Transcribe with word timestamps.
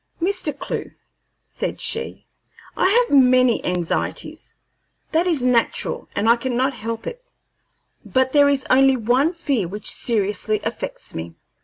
"Mr. 0.19 0.57
Clewe," 0.57 0.89
said 1.45 1.79
she, 1.79 2.25
"I 2.75 2.89
have 3.07 3.15
many 3.15 3.63
anxieties; 3.63 4.55
that 5.11 5.27
is 5.27 5.43
natural, 5.43 6.07
and 6.15 6.27
I 6.27 6.37
cannot 6.37 6.73
help 6.73 7.05
it, 7.05 7.23
but 8.03 8.33
there 8.33 8.49
is 8.49 8.65
only 8.71 8.97
one 8.97 9.31
fear 9.31 9.67
which 9.67 9.91
seriously 9.91 10.59
affects 10.63 11.13
me." 11.13 11.35